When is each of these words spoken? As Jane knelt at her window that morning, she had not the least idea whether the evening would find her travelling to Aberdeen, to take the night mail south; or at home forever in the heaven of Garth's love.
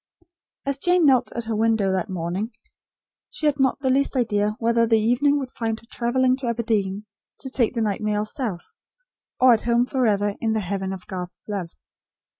As 0.65 0.79
Jane 0.79 1.05
knelt 1.05 1.31
at 1.33 1.43
her 1.43 1.55
window 1.55 1.91
that 1.91 2.09
morning, 2.09 2.53
she 3.29 3.45
had 3.45 3.59
not 3.59 3.77
the 3.81 3.91
least 3.91 4.15
idea 4.15 4.55
whether 4.57 4.87
the 4.87 4.97
evening 4.97 5.37
would 5.37 5.51
find 5.51 5.79
her 5.79 5.85
travelling 5.91 6.35
to 6.37 6.47
Aberdeen, 6.47 7.05
to 7.41 7.51
take 7.51 7.75
the 7.75 7.83
night 7.83 8.01
mail 8.01 8.25
south; 8.25 8.71
or 9.39 9.53
at 9.53 9.61
home 9.61 9.85
forever 9.85 10.33
in 10.41 10.53
the 10.53 10.59
heaven 10.59 10.91
of 10.91 11.05
Garth's 11.05 11.45
love. 11.47 11.69